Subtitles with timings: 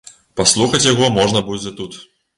[0.39, 2.03] Паслухаць яго можна будзе тут.